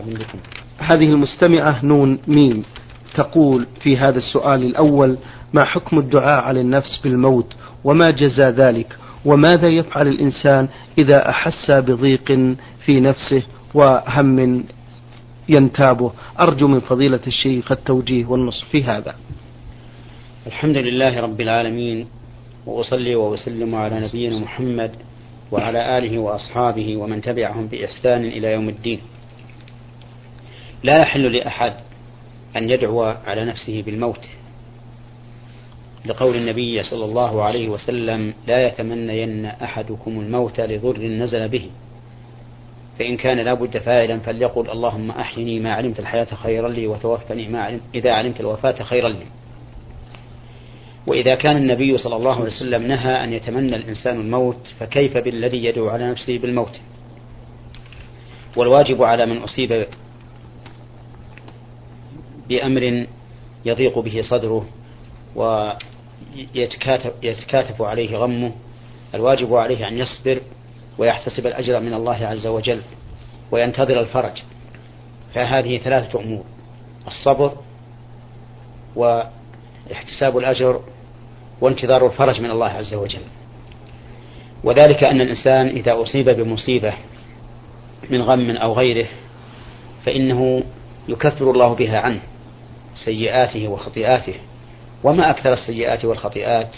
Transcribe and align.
ومرحبا 0.00 0.24
بكم 0.24 0.38
هذه 0.78 1.08
المستمعة 1.12 1.84
نون 1.84 2.18
ميم 2.28 2.64
تقول 3.14 3.66
في 3.80 3.96
هذا 3.96 4.18
السؤال 4.18 4.62
الأول 4.62 5.18
ما 5.52 5.64
حكم 5.64 5.98
الدعاء 5.98 6.44
على 6.44 6.60
النفس 6.60 7.00
بالموت؟ 7.04 7.54
وما 7.84 8.10
جزى 8.10 8.48
ذلك؟ 8.48 8.96
وماذا 9.24 9.68
يفعل 9.68 10.08
الإنسان 10.08 10.68
إذا 10.98 11.28
أحس 11.30 11.70
بضيق 11.70 12.56
في 12.84 13.00
نفسه 13.00 13.42
وهم 13.74 14.64
ينتابه؟ 15.48 16.12
أرجو 16.40 16.68
من 16.68 16.80
فضيلة 16.80 17.20
الشيخ 17.26 17.72
التوجيه 17.72 18.26
والنصح 18.26 18.66
في 18.66 18.84
هذا. 18.84 19.14
الحمد 20.46 20.76
لله 20.76 21.20
رب 21.20 21.40
العالمين 21.40 22.06
وأصلي 22.66 23.14
وأسلم 23.14 23.74
على 23.74 24.08
نبينا 24.08 24.38
محمد 24.38 24.90
وعلى 25.52 25.98
آله 25.98 26.18
وأصحابه 26.18 26.96
ومن 26.96 27.20
تبعهم 27.20 27.66
بإحسان 27.66 28.24
إلى 28.24 28.52
يوم 28.52 28.68
الدين. 28.68 29.00
لا 30.82 30.98
يحل 30.98 31.36
لأحد 31.36 31.72
أن 32.56 32.70
يدعو 32.70 33.02
على 33.02 33.44
نفسه 33.44 33.82
بالموت 33.82 34.28
لقول 36.06 36.36
النبي 36.36 36.82
صلى 36.82 37.04
الله 37.04 37.42
عليه 37.42 37.68
وسلم 37.68 38.34
لا 38.46 38.66
يتمنين 38.66 39.46
أحدكم 39.46 40.20
الموت 40.20 40.60
لضر 40.60 40.98
نزل 40.98 41.48
به 41.48 41.70
فإن 42.98 43.16
كان 43.16 43.38
لابد 43.38 43.78
فاعلا 43.78 44.18
فليقل 44.18 44.70
اللهم 44.70 45.10
أحيني 45.10 45.60
ما 45.60 45.74
علمت 45.74 46.00
الحياة 46.00 46.24
خيرا 46.24 46.68
لي 46.68 46.86
وتوفني 46.86 47.48
ما 47.48 47.62
علمت 47.62 47.82
إذا 47.94 48.12
علمت 48.12 48.40
الوفاة 48.40 48.82
خيرا 48.82 49.08
لي. 49.08 49.26
وإذا 51.06 51.34
كان 51.34 51.56
النبي 51.56 51.98
صلى 51.98 52.16
الله 52.16 52.34
عليه 52.34 52.44
وسلم 52.44 52.82
نهى 52.82 53.24
أن 53.24 53.32
يتمنى 53.32 53.76
الإنسان 53.76 54.20
الموت 54.20 54.66
فكيف 54.80 55.16
بالذي 55.16 55.64
يدعو 55.64 55.88
على 55.88 56.10
نفسه 56.10 56.38
بالموت؟ 56.38 56.80
والواجب 58.56 59.02
على 59.02 59.26
من 59.26 59.36
أصيب 59.36 59.86
بأمر 62.50 63.06
يضيق 63.64 63.98
به 63.98 64.22
صدره 64.22 64.66
ويتكاتف 66.54 67.82
عليه 67.82 68.16
غمه 68.16 68.52
الواجب 69.14 69.54
عليه 69.54 69.88
أن 69.88 69.98
يصبر 69.98 70.40
ويحتسب 70.98 71.46
الأجر 71.46 71.80
من 71.80 71.94
الله 71.94 72.26
عز 72.26 72.46
وجل 72.46 72.82
وينتظر 73.50 74.00
الفرج. 74.00 74.42
فهذه 75.34 75.78
ثلاثة 75.78 76.20
أمور 76.20 76.44
الصبر 77.06 77.52
واحتساب 78.96 80.38
الأجر 80.38 80.80
وانتظار 81.60 82.06
الفرج 82.06 82.40
من 82.40 82.50
الله 82.50 82.66
عز 82.68 82.94
وجل. 82.94 83.22
وذلك 84.64 85.04
أن 85.04 85.20
الإنسان 85.20 85.68
إذا 85.68 86.02
أصيب 86.02 86.28
بمصيبة 86.30 86.94
من 88.10 88.22
غم 88.22 88.50
أو 88.50 88.72
غيره 88.72 89.06
فإنه 90.04 90.62
يكفر 91.08 91.50
الله 91.50 91.74
بها 91.74 91.98
عنه. 91.98 92.20
سيئاته 93.04 93.68
وخطيئاته. 93.68 94.34
وما 95.04 95.30
أكثر 95.30 95.52
السيئات 95.52 96.04
والخطيئات 96.04 96.76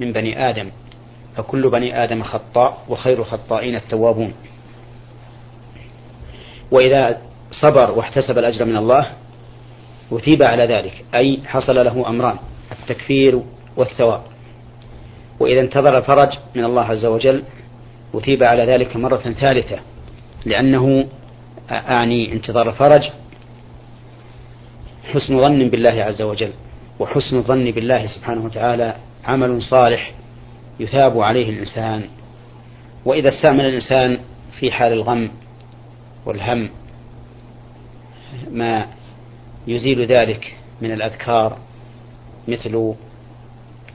من 0.00 0.12
بني 0.12 0.48
آدم. 0.48 0.70
فكل 1.36 1.70
بني 1.70 2.04
آدم 2.04 2.22
خطاء 2.22 2.78
وخير 2.88 3.18
الخطائين 3.18 3.74
التوابون. 3.74 4.32
وإذا 6.70 7.20
صبر 7.50 7.90
واحتسب 7.90 8.38
الأجر 8.38 8.64
من 8.64 8.76
الله 8.76 9.06
أثيب 10.12 10.42
على 10.42 10.66
ذلك. 10.66 11.04
أي 11.14 11.38
حصل 11.46 11.84
له 11.84 12.08
أمران 12.08 12.36
التكفير 12.72 13.40
والثواب. 13.76 14.22
وإذا 15.40 15.60
انتظر 15.60 15.98
الفرج 15.98 16.28
من 16.54 16.64
الله 16.64 16.82
عز 16.82 17.04
وجل 17.04 17.42
أثيب 18.14 18.42
على 18.42 18.64
ذلك 18.64 18.96
مرة 18.96 19.34
ثالثة. 19.40 19.78
لأنه 20.44 21.06
أعني 21.70 22.32
انتظار 22.32 22.68
الفرج 22.68 23.10
حسن 25.10 25.38
ظن 25.38 25.68
بالله 25.68 26.02
عز 26.02 26.22
وجل 26.22 26.52
وحسن 27.00 27.36
الظن 27.36 27.70
بالله 27.70 28.06
سبحانه 28.06 28.44
وتعالى 28.44 28.94
عمل 29.24 29.62
صالح 29.62 30.12
يثاب 30.80 31.20
عليه 31.20 31.50
الإنسان. 31.50 32.04
وإذا 33.04 33.28
استعمل 33.28 33.64
الإنسان 33.64 34.18
في 34.60 34.72
حال 34.72 34.92
الغم 34.92 35.30
والهم 36.26 36.68
ما 38.50 38.86
يزيل 39.66 40.06
ذلك 40.06 40.54
من 40.80 40.92
الأذكار 40.92 41.58
مثل 42.48 42.94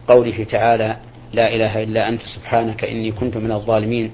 قوله 0.07 0.43
تعالى 0.43 0.97
لا 1.33 1.55
إله 1.55 1.83
إلا 1.83 2.09
أنت 2.09 2.21
سبحانك 2.21 2.83
إني 2.83 3.11
كنت 3.11 3.37
من 3.37 3.51
الظالمين 3.51 4.11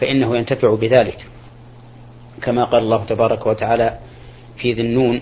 فإنه 0.00 0.36
ينتفع 0.36 0.74
بذلك. 0.74 1.18
كما 2.42 2.64
قال 2.64 2.82
الله 2.82 3.04
تبارك 3.04 3.46
وتعالى 3.46 3.98
في 4.56 4.72
ذي 4.72 4.82
النون 4.82 5.20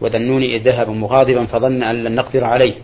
وذا 0.00 0.16
النون 0.16 0.42
إذ 0.42 0.62
ذهب 0.62 0.90
مغاضبا 0.90 1.46
فظن 1.46 1.82
أن 1.82 2.04
لن 2.04 2.14
نقدر 2.14 2.44
عليه. 2.44 2.74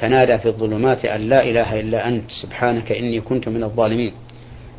فنادى 0.00 0.38
في 0.38 0.46
الظلمات 0.46 1.04
أن 1.04 1.20
لا 1.20 1.44
إله 1.44 1.80
إلا 1.80 2.08
أنت 2.08 2.30
سبحانك 2.42 2.92
إني 2.92 3.20
كنت 3.20 3.48
من 3.48 3.62
الظالمين. 3.62 4.12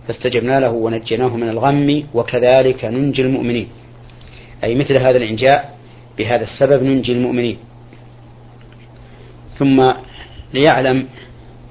فاستجبنا 0.08 0.60
له 0.60 0.72
ونجيناه 0.72 1.38
من 1.38 1.50
الغم 1.50 2.04
وكذلك 2.14 2.86
ننجي 2.86 3.22
المؤمنين. 3.22 3.68
أي 4.64 4.76
مثل 4.76 4.98
هذا 4.98 5.18
الإنجاء 5.18 5.78
بهذا 6.18 6.44
السبب 6.44 6.84
ننجي 6.84 7.12
المؤمنين. 7.12 7.58
ثم 9.58 9.92
ليعلم 10.54 11.08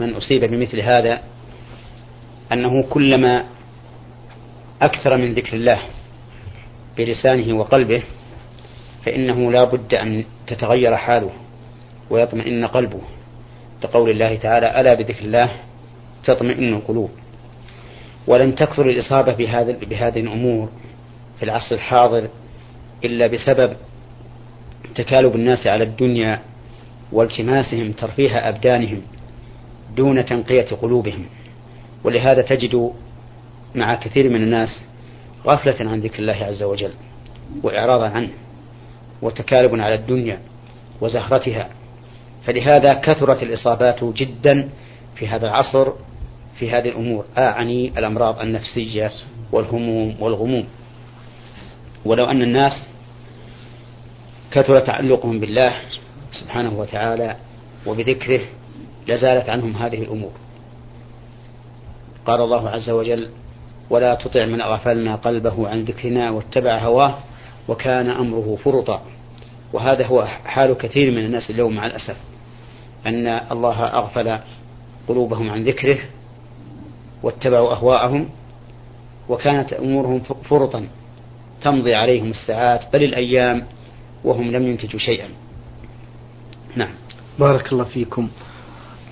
من 0.00 0.14
أصيب 0.14 0.44
بمثل 0.44 0.80
هذا 0.80 1.20
أنه 2.52 2.82
كلما 2.82 3.44
أكثر 4.82 5.16
من 5.16 5.34
ذكر 5.34 5.56
الله 5.56 5.80
بلسانه 6.96 7.58
وقلبه 7.58 8.02
فإنه 9.06 9.52
لا 9.52 9.64
بد 9.64 9.94
أن 9.94 10.24
تتغير 10.46 10.96
حاله 10.96 11.30
ويطمئن 12.10 12.66
قلبه. 12.66 13.00
لقول 13.84 14.10
الله 14.10 14.36
تعالى 14.36 14.80
ألا 14.80 14.94
بذكر 14.94 15.24
الله 15.24 15.50
تطمئن 16.24 16.74
القلوب. 16.74 17.10
ولن 18.26 18.54
تكثر 18.54 18.90
الإصابة 18.90 19.32
بهذا 19.32 19.72
بهذه 19.72 20.20
الأمور 20.20 20.68
في 21.38 21.44
العصر 21.44 21.74
الحاضر 21.74 22.28
إلا 23.04 23.26
بسبب 23.26 23.76
تكالب 24.94 25.34
الناس 25.34 25.66
على 25.66 25.84
الدنيا 25.84 26.40
والتماسهم 27.12 27.92
ترفيه 27.92 28.48
أبدانهم 28.48 29.02
دون 29.96 30.26
تنقية 30.26 30.76
قلوبهم. 30.82 31.26
ولهذا 32.04 32.42
تجد 32.42 32.92
مع 33.74 33.94
كثير 33.94 34.28
من 34.28 34.42
الناس 34.42 34.80
غفلة 35.46 35.90
عن 35.90 36.00
ذكر 36.00 36.18
الله 36.18 36.44
عز 36.44 36.62
وجل 36.62 36.92
وإعراضا 37.62 38.08
عنه. 38.08 38.28
وتكالب 39.22 39.80
على 39.80 39.94
الدنيا 39.94 40.38
وزهرتها. 41.00 41.68
فلهذا 42.44 42.94
كثرت 42.94 43.42
الإصابات 43.42 44.04
جدا 44.04 44.68
في 45.14 45.28
هذا 45.28 45.46
العصر 45.46 45.92
في 46.58 46.70
هذه 46.70 46.88
الأمور 46.88 47.24
أعني 47.38 47.98
الأمراض 47.98 48.40
النفسية 48.40 49.12
والهموم 49.52 50.16
والغموم. 50.20 50.66
ولو 52.04 52.24
أن 52.24 52.42
الناس 52.42 52.86
كثر 54.50 54.74
تعلقهم 54.74 55.40
بالله 55.40 55.72
سبحانه 56.32 56.80
وتعالى 56.80 57.36
وبذكره 57.86 58.40
لزالت 59.08 59.48
عنهم 59.48 59.76
هذه 59.76 60.02
الأمور. 60.02 60.32
قال 62.26 62.40
الله 62.40 62.68
عز 62.70 62.90
وجل 62.90 63.28
ولا 63.90 64.14
تطع 64.14 64.44
من 64.44 64.60
أغفلنا 64.60 65.14
قلبه 65.14 65.68
عن 65.68 65.84
ذكرنا 65.84 66.30
واتبع 66.30 66.78
هواه 66.78 67.18
وكان 67.68 68.10
أمره 68.10 68.58
فرطا. 68.64 69.02
وهذا 69.72 70.06
هو 70.06 70.24
حال 70.24 70.74
كثير 70.74 71.10
من 71.10 71.24
الناس 71.24 71.50
اليوم 71.50 71.74
مع 71.74 71.86
الأسف. 71.86 72.16
أن 73.06 73.26
الله 73.26 73.84
أغفل 73.84 74.38
قلوبهم 75.08 75.50
عن 75.50 75.64
ذكره 75.64 75.98
واتبعوا 77.22 77.72
أهواءهم 77.72 78.28
وكانت 79.28 79.72
أمورهم 79.72 80.20
فرطا. 80.20 80.88
تمضي 81.62 81.94
عليهم 81.94 82.30
الساعات 82.30 82.92
بل 82.92 83.02
الأيام 83.02 83.66
وهم 84.24 84.50
لم 84.50 84.62
ينتجوا 84.62 85.00
شيئا. 85.00 85.28
نعم. 86.76 86.92
بارك 87.38 87.72
الله 87.72 87.84
فيكم. 87.84 88.28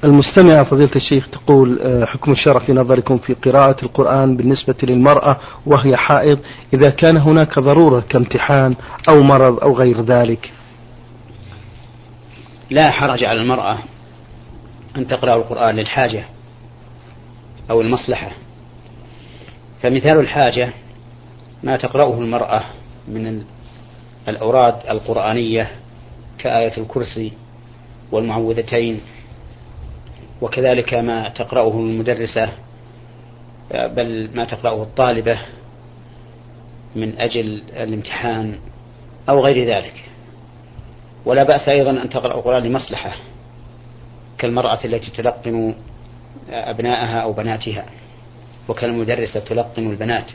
المستمعة 0.04 0.64
فضيلة 0.64 0.90
الشيخ 0.96 1.28
تقول 1.28 1.80
آه، 1.82 2.04
حكم 2.04 2.32
الشرع 2.32 2.58
في 2.58 2.72
نظركم 2.72 3.18
في 3.18 3.34
قراءة 3.34 3.84
القرآن 3.84 4.36
بالنسبة 4.36 4.74
للمرأة 4.82 5.36
وهي 5.66 5.96
حائض 5.96 6.38
إذا 6.74 6.90
كان 6.90 7.16
هناك 7.16 7.58
ضرورة 7.58 8.00
كامتحان 8.00 8.74
أو 9.08 9.22
مرض 9.22 9.60
أو 9.60 9.76
غير 9.76 10.00
ذلك؟ 10.00 10.52
لا 12.70 12.90
حرج 12.90 13.24
على 13.24 13.40
المرأة 13.40 13.78
أن 14.96 15.06
تقرأ 15.06 15.36
القرآن 15.36 15.76
للحاجة 15.76 16.24
أو 17.70 17.80
المصلحة. 17.80 18.30
فمثال 19.82 20.20
الحاجة 20.20 20.72
ما 21.62 21.76
تقرأه 21.76 22.20
المرأة 22.20 22.64
من 23.08 23.42
الأوراد 24.28 24.74
القرآنية 24.90 25.70
كآية 26.38 26.76
الكرسي 26.78 27.32
والمعوذتين 28.12 29.00
وكذلك 30.40 30.94
ما 30.94 31.28
تقرأه 31.28 31.78
المدرسة 31.78 32.48
بل 33.74 34.30
ما 34.34 34.44
تقرأه 34.44 34.82
الطالبة 34.82 35.38
من 36.96 37.18
أجل 37.18 37.62
الامتحان 37.76 38.58
أو 39.28 39.44
غير 39.44 39.68
ذلك. 39.68 40.04
ولا 41.24 41.42
بأس 41.42 41.68
أيضا 41.68 41.90
أن 41.90 42.10
تقرأ 42.10 42.34
القرآن 42.34 42.62
لمصلحة 42.62 43.16
كالمرأة 44.38 44.78
التي 44.84 45.10
تلقن 45.10 45.74
أبنائها 46.50 47.20
أو 47.20 47.32
بناتها 47.32 47.84
وكالمدرسة 48.68 49.40
تلقن 49.40 49.90
البنات. 49.90 50.26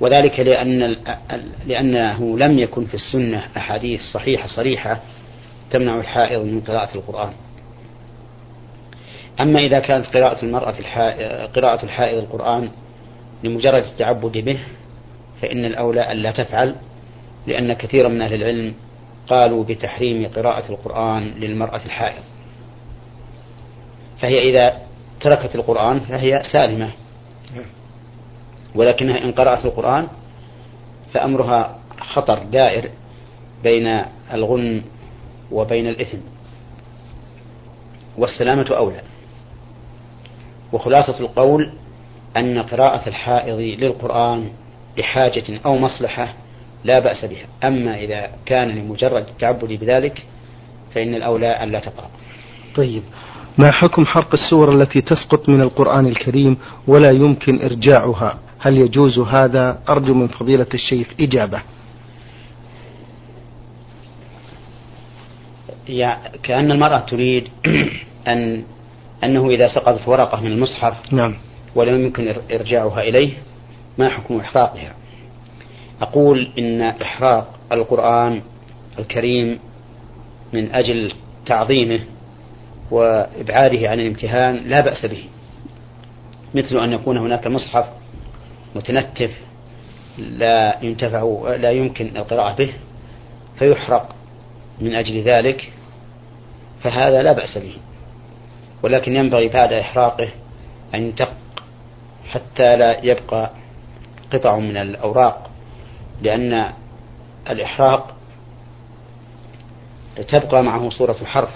وذلك 0.00 0.40
لأن 0.40 0.96
لأنه 1.66 2.38
لم 2.38 2.58
يكن 2.58 2.86
في 2.86 2.94
السنة 2.94 3.44
أحاديث 3.56 4.00
صحيحة 4.00 4.46
صريحة 4.46 5.00
تمنع 5.70 6.00
الحائض 6.00 6.40
من 6.40 6.60
قراءة 6.60 6.94
القرآن. 6.94 7.32
أما 9.40 9.60
إذا 9.60 9.78
كانت 9.78 10.06
قراءة 10.16 10.44
المرأة 10.44 10.74
قراءة 11.46 11.84
الحائض 11.84 12.18
القرآن 12.18 12.70
لمجرد 13.44 13.82
التعبد 13.82 14.38
به 14.38 14.58
فإن 15.42 15.64
الأولى 15.64 16.12
ألا 16.12 16.30
تفعل 16.30 16.74
لأن 17.46 17.72
كثيرا 17.72 18.08
من 18.08 18.22
أهل 18.22 18.34
العلم 18.34 18.74
قالوا 19.28 19.64
بتحريم 19.64 20.28
قراءة 20.36 20.72
القرآن 20.72 21.22
للمرأة 21.22 21.84
الحائض. 21.84 22.22
فهي 24.20 24.50
إذا 24.50 24.76
تركت 25.20 25.54
القرآن 25.54 26.00
فهي 26.00 26.42
سالمة. 26.52 26.90
ولكنها 28.74 29.24
إن 29.24 29.32
قرأت 29.32 29.64
القرآن 29.64 30.08
فأمرها 31.14 31.78
خطر 32.00 32.38
دائر 32.38 32.90
بين 33.62 34.04
الغن 34.32 34.82
وبين 35.52 35.86
الإثم. 35.88 36.18
والسلامة 38.18 38.66
أولى. 38.76 39.02
وخلاصة 40.72 41.20
القول 41.20 41.70
أن 42.36 42.58
قراءة 42.62 43.08
الحائض 43.08 43.58
للقرآن 43.60 44.48
لحاجة 44.98 45.60
أو 45.66 45.78
مصلحة 45.78 46.34
لا 46.84 46.98
بأس 46.98 47.24
بها. 47.24 47.46
أما 47.68 47.98
إذا 47.98 48.30
كان 48.46 48.68
لمجرد 48.68 49.26
التعبد 49.28 49.72
بذلك 49.72 50.22
فإن 50.94 51.14
الأولى 51.14 51.48
أن 51.48 51.68
لا 51.72 51.78
تقرأ. 51.78 52.10
طيب. 52.74 53.02
ما 53.58 53.70
حكم 53.72 54.06
حرق 54.06 54.34
السور 54.34 54.74
التي 54.74 55.00
تسقط 55.00 55.48
من 55.48 55.60
القرآن 55.60 56.06
الكريم 56.06 56.56
ولا 56.86 57.10
يمكن 57.10 57.62
إرجاعها؟ 57.62 58.38
هل 58.58 58.78
يجوز 58.78 59.18
هذا؟ 59.18 59.78
أرجو 59.88 60.14
من 60.14 60.28
فضيلة 60.28 60.66
الشيخ 60.74 61.06
إجابة. 61.20 61.62
كأن 66.42 66.72
المرأة 66.72 66.98
تريد 66.98 67.48
أن 68.28 68.64
أنه 69.24 69.50
إذا 69.50 69.66
سقطت 69.66 70.08
ورقة 70.08 70.40
من 70.40 70.52
المصحف 70.52 71.12
نعم. 71.12 71.34
ولم 71.74 72.04
يمكن 72.04 72.34
إرجاعها 72.50 73.00
إليه 73.00 73.32
ما 73.98 74.08
حكم 74.08 74.40
إحراقها 74.40 74.94
أقول 76.02 76.48
إن 76.58 76.82
إحراق 76.82 77.58
القرآن 77.72 78.42
الكريم 78.98 79.58
من 80.52 80.74
أجل 80.74 81.12
تعظيمه 81.46 82.00
وإبعاده 82.90 83.90
عن 83.90 84.00
الامتهان 84.00 84.56
لا 84.56 84.80
بأس 84.80 85.06
به. 85.06 85.24
مثل 86.54 86.76
أن 86.76 86.92
يكون 86.92 87.18
هناك 87.18 87.46
مصحف 87.46 87.84
متنتف 88.76 89.30
لا 90.18 90.78
ينتفع 90.82 91.56
لا 91.56 91.70
يمكن 91.70 92.16
القراءة 92.16 92.56
به 92.56 92.72
فيحرق 93.58 94.14
من 94.80 94.94
أجل 94.94 95.22
ذلك 95.22 95.72
فهذا 96.82 97.22
لا 97.22 97.32
بأس 97.32 97.58
به. 97.58 97.74
ولكن 98.82 99.16
ينبغي 99.16 99.48
بعد 99.48 99.72
إحراقه 99.72 100.28
أن 100.94 101.02
يدق 101.02 101.32
حتى 102.28 102.76
لا 102.76 103.04
يبقى 103.04 103.50
قطع 104.32 104.58
من 104.58 104.76
الأوراق 104.76 105.50
لأن 106.22 106.72
الإحراق 107.50 108.16
تبقى 110.28 110.62
معه 110.62 110.90
صورة 110.90 111.16
الحرف 111.22 111.50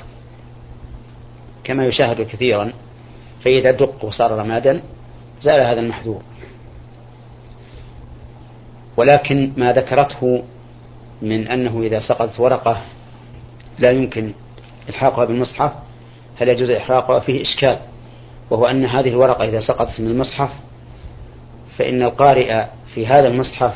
كما 1.65 1.85
يشاهد 1.85 2.23
كثيرا 2.23 2.73
فإذا 3.45 3.71
دق 3.71 4.05
وصار 4.05 4.31
رمادا 4.31 4.83
زال 5.43 5.61
هذا 5.67 5.81
المحذور. 5.81 6.23
ولكن 8.97 9.53
ما 9.57 9.73
ذكرته 9.73 10.43
من 11.23 11.49
أنه 11.49 11.83
إذا 11.83 12.01
سقطت 12.01 12.41
ورقة 12.41 12.83
لا 13.79 13.91
يمكن 13.91 14.33
إلحاقها 14.89 15.25
بالمصحف 15.25 15.73
هل 16.37 16.49
يجوز 16.49 16.71
إحراقها 16.71 17.21
فيه 17.21 17.43
إشكال؟ 17.43 17.79
وهو 18.51 18.67
أن 18.67 18.85
هذه 18.85 19.09
الورقة 19.09 19.45
إذا 19.45 19.61
سقطت 19.61 20.01
من 20.01 20.07
المصحف 20.07 20.51
فإن 21.79 22.03
القارئ 22.03 22.65
في 22.95 23.07
هذا 23.07 23.29
المصحف 23.29 23.75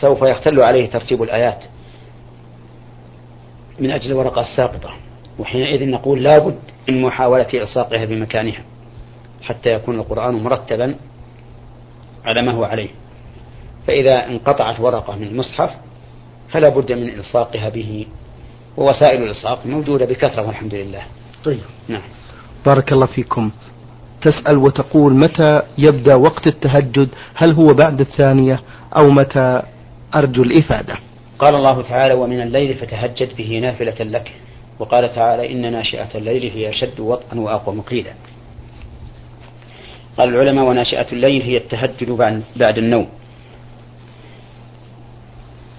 سوف 0.00 0.22
يختل 0.22 0.60
عليه 0.60 0.90
ترتيب 0.90 1.22
الآيات 1.22 1.64
من 3.78 3.90
أجل 3.90 4.10
الورقة 4.10 4.40
الساقطة. 4.40 4.90
وحينئذ 5.38 5.88
نقول 5.88 6.22
لابد 6.22 6.58
من 6.88 7.02
محاولة 7.02 7.48
إلصاقها 7.54 8.04
بمكانها 8.04 8.64
حتى 9.42 9.70
يكون 9.70 9.98
القرآن 9.98 10.34
مرتبا 10.34 10.96
على 12.24 12.42
ما 12.42 12.52
هو 12.52 12.64
عليه. 12.64 12.88
فإذا 13.86 14.26
انقطعت 14.26 14.80
ورقة 14.80 15.16
من 15.16 15.26
المصحف 15.26 15.70
فلا 16.50 16.68
بد 16.68 16.92
من 16.92 17.08
إلصاقها 17.08 17.68
به. 17.68 18.06
ووسائل 18.76 19.22
الإلصاق 19.22 19.66
موجودة 19.66 20.06
بكثرة 20.06 20.46
والحمد 20.46 20.74
لله. 20.74 21.02
طيب. 21.44 21.60
نعم. 21.88 22.02
بارك 22.66 22.92
الله 22.92 23.06
فيكم. 23.06 23.50
تسأل 24.22 24.58
وتقول 24.58 25.14
متى 25.14 25.62
يبدأ 25.78 26.14
وقت 26.14 26.46
التهجد؟ 26.46 27.08
هل 27.34 27.52
هو 27.52 27.66
بعد 27.66 28.00
الثانية 28.00 28.60
أو 28.98 29.10
متى؟ 29.10 29.62
أرجو 30.14 30.42
الإفادة. 30.42 30.96
قال 31.38 31.54
الله 31.54 31.82
تعالى 31.82 32.14
ومن 32.14 32.40
الليل 32.40 32.74
فتهجد 32.74 33.36
به 33.36 33.58
نافلة 33.58 34.04
لك. 34.04 34.32
وقال 34.78 35.14
تعالى 35.14 35.52
إن 35.52 35.72
ناشئة 35.72 36.08
الليل 36.14 36.52
هي 36.52 36.70
أشد 36.70 37.00
وطئا 37.00 37.40
وأقوى 37.40 37.74
مقيلا. 37.74 38.12
قال 40.18 40.28
العلماء 40.28 40.64
وناشئة 40.64 41.12
الليل 41.12 41.42
هي 41.42 41.56
التهجد 41.56 42.10
بعد 42.56 42.78
النوم. 42.78 43.08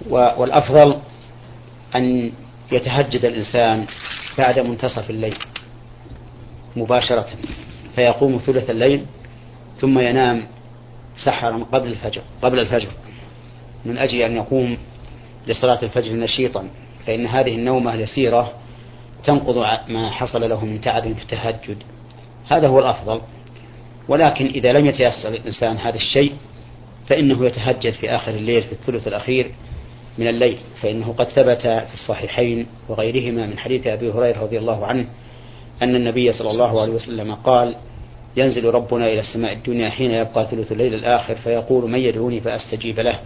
والأفضل 0.09 0.95
أن 1.95 2.31
يتهجد 2.73 3.25
الإنسان 3.25 3.85
بعد 4.37 4.59
منتصف 4.59 5.09
الليل 5.09 5.37
مباشرة 6.75 7.27
فيقوم 7.95 8.37
ثلث 8.37 8.69
الليل 8.69 9.05
ثم 9.79 9.99
ينام 9.99 10.47
سحرا 11.17 11.65
قبل 11.71 11.87
الفجر 11.87 12.21
قبل 12.41 12.59
الفجر. 12.59 12.89
من 13.85 13.97
أجل 13.97 14.21
أن 14.21 14.35
يقوم 14.35 14.77
لصلاة 15.47 15.79
الفجر 15.83 16.13
نشيطا 16.13 16.69
فإن 17.07 17.27
هذه 17.27 17.55
النومة 17.55 17.93
اليسيرة 17.93 18.53
تنقض 19.23 19.57
ما 19.87 20.09
حصل 20.09 20.49
له 20.49 20.65
من 20.65 20.81
تعب 20.81 21.03
في 21.03 21.21
التهجد. 21.21 21.77
هذا 22.49 22.67
هو 22.67 22.79
الأفضل. 22.79 23.21
ولكن 24.07 24.45
إذا 24.45 24.73
لم 24.73 24.85
يتيسر 24.85 25.29
الإنسان 25.29 25.77
هذا 25.77 25.95
الشيء 25.95 26.33
فإنه 27.07 27.45
يتهجد 27.45 27.93
في 27.93 28.09
آخر 28.09 28.31
الليل 28.31 28.63
في 28.63 28.71
الثلث 28.71 29.07
الأخير 29.07 29.51
من 30.17 30.27
الليل 30.27 30.57
فإنه 30.81 31.13
قد 31.17 31.27
ثبت 31.27 31.61
في 31.61 31.93
الصحيحين 31.93 32.67
وغيرهما 32.89 33.45
من 33.45 33.57
حديث 33.57 33.87
أبي 33.87 34.11
هريرة 34.11 34.41
رضي 34.41 34.57
الله 34.59 34.85
عنه 34.85 35.05
أن 35.81 35.95
النبي 35.95 36.33
صلى 36.33 36.51
الله 36.51 36.81
عليه 36.81 36.93
وسلم 36.93 37.33
قال 37.35 37.75
ينزل 38.37 38.65
ربنا 38.65 39.07
إلى 39.07 39.19
السماء 39.19 39.53
الدنيا 39.53 39.89
حين 39.89 40.11
يبقى 40.11 40.45
ثلث 40.45 40.71
الليل 40.71 40.93
الآخر 40.93 41.35
فيقول 41.35 41.91
من 41.91 41.99
يدعوني 41.99 42.41
فأستجيب 42.41 42.99
له 42.99 43.19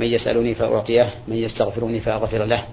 من 0.00 0.06
يسألني 0.06 0.54
فأعطيه 0.54 1.10
من 1.28 1.36
يستغفرني 1.36 2.00
فأغفر 2.00 2.44
له 2.44 2.64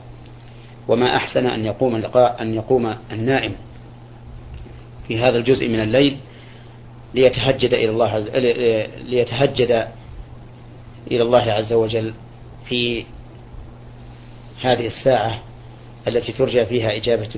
وما 0.87 1.15
أحسن 1.15 1.45
أن 1.47 1.65
يقوم 1.65 1.95
اللقاء 1.95 2.41
أن 2.41 2.53
يقوم 2.53 2.95
النائم 3.11 3.55
في 5.07 5.19
هذا 5.19 5.37
الجزء 5.37 5.67
من 5.67 5.79
الليل 5.79 6.17
ليتهجد 7.13 7.73
إلى 7.73 7.89
الله 7.89 8.09
عز 8.09 8.29
ليتهجد 9.05 9.87
إلى 11.11 11.21
الله 11.23 11.51
عز 11.51 11.73
وجل 11.73 12.13
في 12.69 13.05
هذه 14.61 14.85
الساعة 14.85 15.39
التي 16.07 16.31
ترجى 16.31 16.65
فيها 16.65 16.95
إجابة 16.95 17.29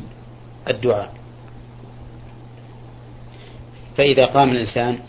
الدعاء. 0.69 1.13
فإذا 3.97 4.25
قام 4.25 4.50
الإنسان 4.50 5.00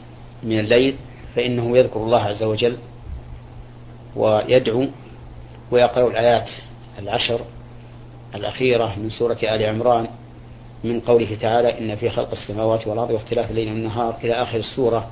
من 0.42 0.58
الليل 0.58 0.96
فإنه 1.36 1.78
يذكر 1.78 2.00
الله 2.00 2.20
عز 2.20 2.42
وجل 2.42 2.76
ويدعو 4.16 4.86
ويقرأ 5.70 6.10
الآيات 6.10 6.50
العشر 6.98 7.40
الأخيرة 8.34 8.94
من 8.98 9.10
سورة 9.10 9.38
آل 9.42 9.66
عمران 9.66 10.08
من 10.84 11.00
قوله 11.00 11.36
تعالى 11.40 11.78
إن 11.78 11.96
في 11.96 12.10
خلق 12.10 12.30
السماوات 12.30 12.86
والأرض 12.86 13.10
واختلاف 13.10 13.50
الليل 13.50 13.68
والنهار 13.68 14.16
إلى 14.24 14.32
آخر 14.32 14.58
السورة 14.58 15.10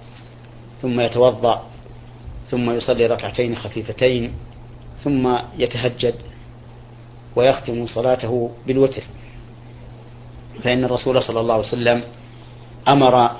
ثم 0.82 1.00
يتوضأ 1.00 1.62
ثم 2.50 2.70
يصلي 2.70 3.06
ركعتين 3.06 3.56
خفيفتين 3.56 4.32
ثم 5.04 5.38
يتهجد 5.58 6.14
ويختم 7.36 7.86
صلاته 7.86 8.50
بالوتر. 8.66 9.02
فإن 10.62 10.84
الرسول 10.84 11.22
صلى 11.22 11.40
الله 11.40 11.54
عليه 11.54 11.64
وسلم 11.64 12.02
أمر 12.88 13.30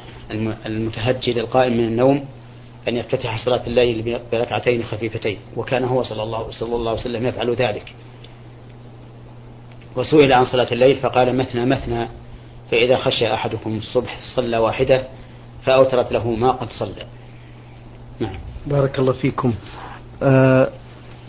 المتهجد 0.67 1.39
القائم 1.39 1.73
من 1.73 1.85
النوم 1.85 2.25
أن 2.89 2.97
يفتتح 2.97 3.45
صلاة 3.45 3.67
الليل 3.67 4.21
بركعتين 4.33 4.83
خفيفتين 4.83 5.39
وكان 5.57 5.85
هو 5.85 6.03
صلى 6.03 6.23
الله, 6.23 6.51
صلى 6.51 6.75
الله 6.77 6.91
عليه 6.91 7.01
وسلم 7.01 7.27
يفعل 7.27 7.55
ذلك. 7.55 7.95
وسئل 9.97 10.33
عن 10.33 10.45
صلاة 10.45 10.73
الليل 10.73 10.97
فقال 10.97 11.37
مثنى 11.37 11.67
مثنى 11.67 12.09
فإذا 12.71 12.97
خشى 12.97 13.35
أحدكم 13.35 13.77
الصبح 13.77 14.21
صلى 14.37 14.59
واحدة 14.59 15.05
فأوترت 15.65 16.13
له 16.13 16.31
ما 16.31 16.51
قد 16.51 16.69
صلى. 16.71 17.07
نعم. 18.21 18.39
بارك 18.67 18.99
الله 18.99 19.13
فيكم. 19.13 19.55
آه 20.23 20.71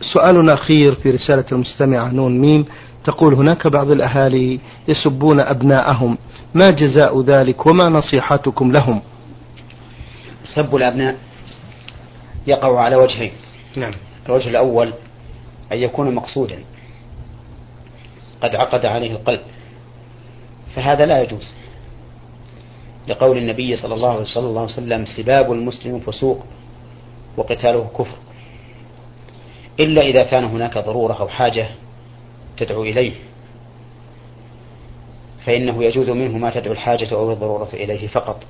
سؤال 0.01 0.49
أخير 0.49 0.95
في 0.95 1.11
رسالة 1.11 1.45
المستمعة 1.51 2.07
نون 2.11 2.39
ميم. 2.39 2.65
تقول 3.05 3.33
هناك 3.33 3.67
بعض 3.67 3.91
الأهالي 3.91 4.59
يسبون 4.87 5.39
أبناءهم. 5.39 6.17
ما 6.53 6.69
جزاء 6.69 7.21
ذلك 7.21 7.65
وما 7.65 7.83
نصيحتكم 7.89 8.71
لهم؟ 8.71 9.01
سب 10.55 10.75
الأبناء 10.75 11.15
يقع 12.47 12.79
على 12.79 12.95
وجهين. 12.95 13.31
نعم. 13.77 13.91
الوجه 14.25 14.49
الأول 14.49 14.93
أن 15.71 15.77
يكون 15.77 16.15
مقصودا. 16.15 16.59
قد 18.41 18.55
عقد 18.55 18.85
عليه 18.85 19.11
القلب. 19.11 19.41
فهذا 20.75 21.05
لا 21.05 21.21
يجوز. 21.21 21.47
لقول 23.07 23.37
النبي 23.37 23.75
صلى 23.75 23.93
الله 23.95 24.09
عليه 24.09 24.25
صلى 24.25 24.47
الله 24.47 24.61
عليه 24.61 24.71
وسلم 24.71 25.05
سباب 25.05 25.51
المسلم 25.51 25.99
فسوق 25.99 26.45
وقتاله 27.37 27.89
كفر. 27.97 28.17
إلا 29.79 30.01
إذا 30.01 30.23
كان 30.23 30.43
هناك 30.43 30.77
ضرورة 30.77 31.13
أو 31.13 31.27
حاجة 31.27 31.67
تدعو 32.57 32.83
إليه 32.83 33.13
فإنه 35.45 35.83
يجوز 35.83 36.09
منه 36.09 36.37
ما 36.37 36.49
تدعو 36.49 36.73
الحاجة 36.73 37.15
أو 37.15 37.31
الضرورة 37.31 37.69
إليه 37.73 38.07
فقط. 38.07 38.43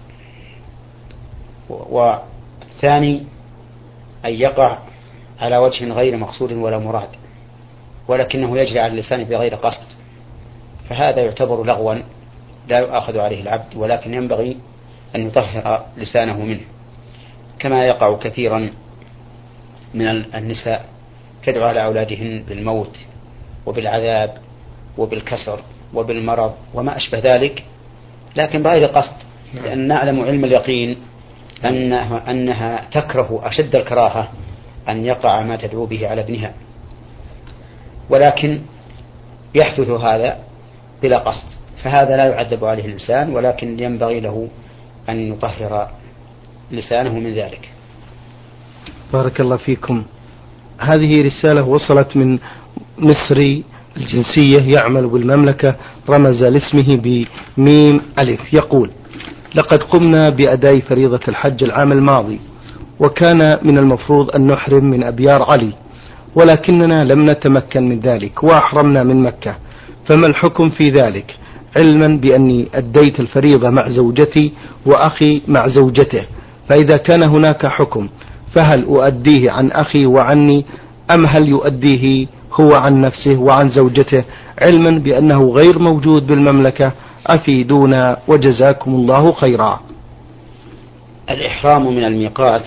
والثاني 1.69 3.24
أن 4.25 4.34
يقع 4.34 4.77
على 5.39 5.57
وجه 5.57 5.93
غير 5.93 6.17
مقصود 6.17 6.51
ولا 6.51 6.77
مراد 6.77 7.10
ولكنه 8.07 8.57
يجري 8.57 8.79
على 8.79 8.93
اللسان 8.93 9.24
بغير 9.24 9.55
قصد. 9.55 9.88
فهذا 10.89 11.22
يعتبر 11.22 11.63
لغوا 11.63 11.96
لا 12.67 12.79
يؤاخذ 12.79 13.17
عليه 13.17 13.41
العبد 13.41 13.75
ولكن 13.75 14.13
ينبغي 14.13 14.57
أن 15.15 15.27
يطهر 15.27 15.86
لسانه 15.98 16.39
منه. 16.39 16.62
كما 17.60 17.86
يقع 17.86 18.17
كثيرا 18.17 18.69
من 19.93 20.07
النساء. 20.36 20.97
تدعو 21.48 21.66
على 21.66 21.86
أولادهن 21.86 22.44
بالموت 22.50 22.98
وبالعذاب 23.66 24.38
وبالكسر 24.98 25.60
وبالمرض 25.94 26.54
وما 26.74 26.98
أشبه 26.98 27.20
ذلك 27.20 27.63
لكن 28.36 28.63
بغير 28.63 28.86
قصد 28.86 29.16
نعم. 29.54 29.66
لأن 29.66 29.88
نعلم 29.88 30.22
علم 30.22 30.46
اليقين 30.46 30.98
أنها, 31.66 32.32
أنها 32.32 32.89
تكره 32.92 33.42
أشد 33.44 33.75
الكراهة 33.75 34.30
أن 34.89 35.06
يقع 35.06 35.44
ما 35.44 35.56
تدعو 35.56 35.86
به 35.86 36.08
على 36.08 36.22
ابنها. 36.22 36.54
ولكن 38.10 38.62
يحدث 39.56 39.89
هذا 39.89 40.38
بلا 41.01 41.18
قصد 41.18 41.48
فهذا 41.84 42.18
لا 42.18 42.25
يعذب 42.25 42.66
عليه 42.66 42.86
الإنسان 42.86 43.36
ولكن 43.36 43.80
ينبغي 43.80 44.20
له 44.20 44.48
أن 45.10 45.34
يطهر 45.34 45.89
لسانه 46.72 47.13
من 47.13 47.34
ذلك. 47.34 47.70
بارك 49.13 49.42
الله 49.42 49.58
فيكم. 49.58 50.06
هذه 50.79 51.25
رسالة 51.25 51.63
وصلت 51.63 52.17
من 52.17 52.39
مصري 52.98 53.63
الجنسية 53.98 54.77
يعمل 54.77 55.07
بالمملكة 55.07 55.75
رمز 56.10 56.43
لاسمه 56.43 56.96
بميم 57.57 58.01
ألف. 58.19 58.53
يقول 58.53 58.89
لقد 59.55 59.84
قمنا 59.84 60.29
بأداء 60.29 60.79
فريضة 60.79 61.19
الحج 61.27 61.63
العام 61.63 61.91
الماضي 61.91 62.39
وكان 63.00 63.57
من 63.63 63.77
المفروض 63.77 64.36
أن 64.36 64.48
نحرم 64.48 64.86
من 64.86 65.03
أبيار 65.03 65.43
علي 65.43 65.74
ولكننا 66.36 67.03
لم 67.03 67.25
نتمكن 67.25 67.89
من 67.89 68.00
ذلك 68.00 68.43
وأحرمنا 68.43 69.03
من 69.03 69.24
مكة. 69.24 69.55
فما 70.10 70.27
الحكم 70.27 70.69
في 70.69 70.89
ذلك؟ 70.89 71.36
علما 71.77 72.07
بأني 72.07 72.67
أديت 72.74 73.19
الفريضة 73.19 73.69
مع 73.69 73.89
زوجتي 73.89 74.51
وأخي 74.86 75.41
مع 75.48 75.67
زوجته. 75.67 76.25
فإذا 76.69 76.98
كان 76.98 77.24
هناك 77.24 77.67
حكم 77.67 78.07
فهل 78.56 78.86
أؤديه 78.86 79.51
عن 79.51 79.72
أخي 79.72 80.06
وعني 80.06 80.66
أم 81.12 81.25
هل 81.27 81.50
يؤديه 81.50 82.27
هو 82.54 82.74
عن 82.74 83.01
نفسه 83.01 83.39
وعن 83.39 83.70
زوجته 83.70 84.24
علما 84.63 85.00
بأنه 85.00 85.50
غير 85.50 85.80
موجود 85.80 86.27
بالمملكة؟ 86.27 86.92
أفيدونا 87.27 88.18
وجزاكم 88.27 88.96
الله 88.96 89.32
خيرا. 89.32 89.80
الإحرام 91.30 91.96
من 91.96 92.04
الميقات 92.06 92.63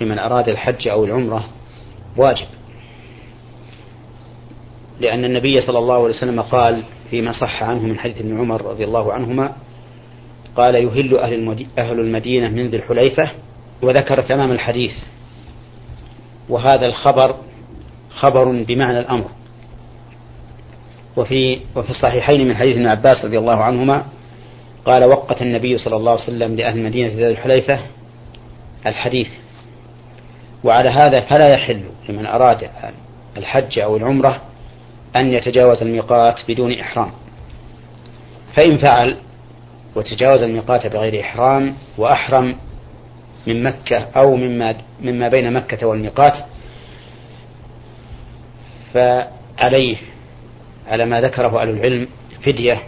لمن 0.00 0.18
أراد 0.18 0.48
الحج 0.48 0.88
أو 0.88 1.04
العمرة 1.04 1.44
واجب 2.16 2.46
لأن 5.00 5.24
النبي 5.24 5.60
صلى 5.60 5.78
الله 5.78 5.94
عليه 5.94 6.14
وسلم 6.14 6.40
قال 6.40 6.84
فيما 7.10 7.32
صح 7.32 7.62
عنه 7.62 7.82
من 7.82 7.98
حديث 7.98 8.18
ابن 8.18 8.38
عمر 8.38 8.62
رضي 8.62 8.84
الله 8.84 9.12
عنهما 9.12 9.52
قال 10.56 10.74
يهل 10.74 11.18
أهل, 11.78 12.00
المدينة 12.00 12.48
من 12.48 12.70
ذي 12.70 12.76
الحليفة 12.76 13.30
وذكر 13.82 14.22
تمام 14.22 14.52
الحديث. 14.52 14.92
وهذا 16.48 16.86
الخبر 16.86 17.34
خبر 18.10 18.64
بمعنى 18.68 18.98
الأمر. 18.98 19.28
وفي 21.16 21.60
وفي 21.76 21.90
الصحيحين 21.90 22.48
من 22.48 22.56
حديث 22.56 22.76
ابن 22.76 22.86
عباس 22.86 23.24
رضي 23.24 23.38
الله 23.38 23.64
عنهما 23.64 24.06
قال 24.84 25.04
وقت 25.04 25.42
النبي 25.42 25.78
صلى 25.78 25.96
الله 25.96 26.12
عليه 26.12 26.22
وسلم 26.22 26.56
لأهل 26.56 26.78
المدينة 26.78 27.08
ذي 27.08 27.26
الحليفة 27.26 27.80
الحديث. 28.86 29.28
وعلى 30.64 30.88
هذا 30.88 31.20
فلا 31.20 31.48
يحل 31.48 31.82
لمن 32.08 32.26
أراد 32.26 32.70
الحج 33.36 33.78
أو 33.78 33.96
العمرة 33.96 34.40
أن 35.16 35.32
يتجاوز 35.32 35.82
الميقات 35.82 36.40
بدون 36.48 36.80
إحرام. 36.80 37.10
فإن 38.56 38.76
فعل 38.76 39.16
وتجاوز 39.96 40.42
الميقات 40.42 40.86
بغير 40.86 41.20
إحرام 41.20 41.74
وأحرم 41.98 42.56
من 43.46 43.62
مكة 43.62 43.98
أو 44.16 44.36
مما 44.36 44.74
مما 45.00 45.28
بين 45.28 45.52
مكة 45.52 45.86
والميقات 45.86 46.44
فعليه 48.94 49.96
على 50.86 51.04
ما 51.04 51.20
ذكره 51.20 51.62
أهل 51.62 51.70
العلم 51.70 52.08
فدية 52.42 52.82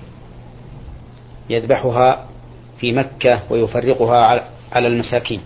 يذبحها 1.51 2.27
في 2.81 2.93
مكة 2.93 3.41
ويفرقها 3.51 4.43
على 4.73 4.87
المساكين. 4.87 5.41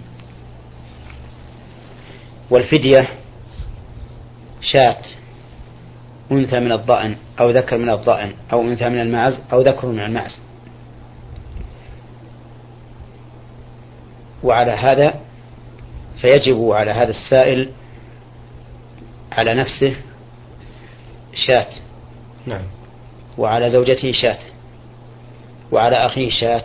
والفدية 2.50 3.08
شاة 4.60 4.98
أنثى 6.32 6.60
من 6.60 6.72
الضأن 6.72 7.16
أو 7.40 7.50
ذكر 7.50 7.78
من 7.78 7.90
الضأن 7.90 8.32
أو 8.52 8.62
أنثى 8.62 8.88
من 8.88 9.00
المعز 9.00 9.40
أو 9.52 9.60
ذكر 9.60 9.86
من 9.86 10.00
المعز 10.00 10.40
وعلى 14.44 14.70
هذا 14.70 15.14
فيجب 16.20 16.70
على 16.70 16.90
هذا 16.90 17.10
السائل 17.10 17.70
على 19.32 19.54
نفسه 19.54 19.96
شاة. 21.34 21.66
نعم. 22.46 22.62
وعلى 23.38 23.70
زوجته 23.70 24.12
شاة. 24.12 24.38
وعلى 25.72 25.96
أخيه 25.96 26.30
شاة. 26.30 26.64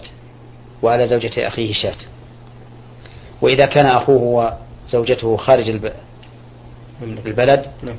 وعلى 0.81 1.07
زوجة 1.07 1.47
أخيه 1.47 1.73
شاة. 1.73 1.97
وإذا 3.41 3.65
كان 3.65 3.85
أخوه 3.85 4.53
وزوجته 4.87 5.37
خارج 5.37 5.69
البلد 7.25 7.65
نعم. 7.83 7.95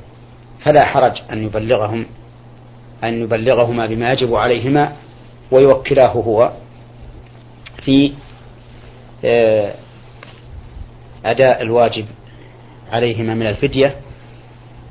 فلا 0.61 0.85
حرج 0.85 1.23
أن 1.33 1.43
يبلغهم 1.43 2.07
أن 3.05 3.23
يبلغهما 3.23 3.87
بما 3.87 4.13
يجب 4.13 4.35
عليهما 4.35 4.93
ويوكلاه 5.51 6.09
هو 6.09 6.53
في 7.85 8.13
أداء 11.25 11.63
الواجب 11.63 12.05
عليهما 12.93 13.35
من 13.35 13.47
الفدية 13.47 13.97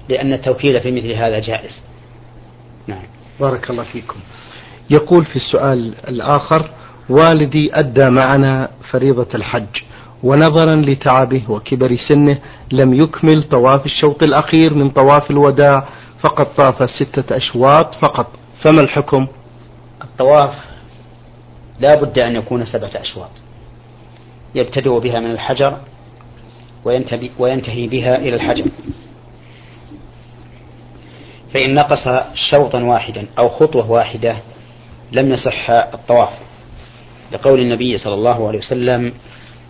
لأن 0.10 0.34
التوكيل 0.34 0.82
في 0.82 0.92
مثل 0.92 1.12
هذا 1.12 1.40
جائز. 1.40 1.82
نعم. 2.88 3.04
بارك 3.40 3.70
الله 3.70 3.84
فيكم. 3.84 4.20
يقول 4.90 5.26
في 5.26 5.36
السؤال 5.36 5.96
الآخر 6.08 6.70
والدي 7.10 7.70
أدى 7.74 8.10
معنا 8.10 8.70
فريضة 8.92 9.28
الحج 9.36 9.82
ونظرا 10.24 10.76
لتعبه 10.76 11.42
وكبر 11.50 11.96
سنه 11.96 12.38
لم 12.72 12.94
يكمل 12.94 13.44
طواف 13.44 13.86
الشوط 13.86 14.24
الأخير 14.24 14.74
من 14.74 14.90
طواف 14.90 15.32
الوداع 15.32 15.88
فقد 16.24 16.54
طاف 16.56 16.90
ستة 16.90 17.38
أشواط 17.38 17.96
فقط. 17.96 18.28
فما 18.66 18.82
الحكم؟ 18.82 19.28
الطواف 20.04 20.54
لا 21.80 21.96
بد 21.96 22.20
أن 22.20 22.36
يكون 22.36 22.66
سبعة 22.66 22.92
أشواط. 22.96 23.30
يبتدئ 24.56 25.00
بها 25.00 25.20
من 25.20 25.32
الحجر 25.32 25.78
وينتهي 27.40 27.88
بها 27.88 28.16
إلى 28.16 28.36
الحجر. 28.36 28.66
فإن 31.54 31.74
نقص 31.74 32.34
شوطا 32.52 32.84
واحدا 32.84 33.28
أو 33.40 33.50
خطوة 33.50 33.92
واحدة 33.92 34.38
لم 35.12 35.32
يصح 35.32 35.70
الطواف. 35.70 36.30
لقول 37.32 37.60
النبي 37.60 37.98
صلى 37.98 38.14
الله 38.14 38.48
عليه 38.48 38.60
وسلم 38.60 39.14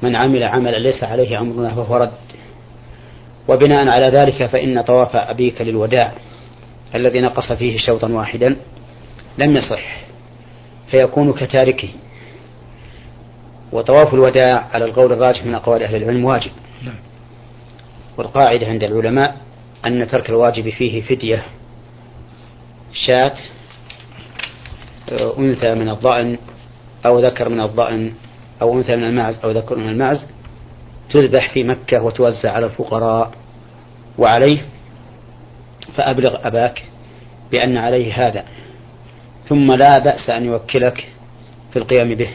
من 0.01 0.15
عمل 0.15 0.43
عملا 0.43 0.77
ليس 0.77 1.03
عليه 1.03 1.39
أمرنا 1.39 1.75
فهو 1.75 1.97
رد. 1.97 2.11
وبناء 3.47 3.87
على 3.87 4.05
ذلك 4.05 4.45
فإن 4.45 4.81
طواف 4.81 5.15
أبيك 5.15 5.61
للوداع 5.61 6.11
الذي 6.95 7.21
نقص 7.21 7.51
فيه 7.51 7.77
شوطا 7.77 8.07
واحدا 8.07 8.55
لم 9.37 9.57
يصح 9.57 9.97
فيكون 10.91 11.33
كتاركه. 11.33 11.89
وطواف 13.71 14.13
الوداع 14.13 14.67
على 14.73 14.85
القول 14.85 15.13
الراجح 15.13 15.45
من 15.45 15.55
أقوال 15.55 15.83
أهل 15.83 15.95
العلم 15.95 16.25
واجب 16.25 16.51
نعم. 16.83 16.95
والقاعدة 18.17 18.67
عند 18.67 18.83
العلماء 18.83 19.37
أن 19.85 20.07
ترك 20.07 20.29
الواجب 20.29 20.69
فيه 20.69 21.01
فدية 21.01 21.43
شاة 22.93 23.33
أنثى 25.39 25.75
من 25.75 25.89
الضأن 25.89 26.37
أو 27.05 27.19
ذكر 27.19 27.49
من 27.49 27.61
الضأن 27.61 28.13
أو 28.61 28.77
أنثى 28.77 28.95
من 28.95 29.03
المعز 29.03 29.39
أو 29.43 29.51
ذكر 29.51 29.75
من 29.75 29.89
المعز 29.89 30.25
تذبح 31.09 31.53
في 31.53 31.63
مكة 31.63 32.03
وتوزع 32.03 32.51
على 32.51 32.65
الفقراء 32.65 33.31
وعليه 34.17 34.61
فأبلغ 35.95 36.47
أباك 36.47 36.83
بأن 37.51 37.77
عليه 37.77 38.27
هذا 38.27 38.45
ثم 39.43 39.71
لا 39.71 39.99
بأس 39.99 40.29
أن 40.29 40.45
يوكلك 40.45 41.07
في 41.71 41.79
القيام 41.79 42.15
به. 42.15 42.29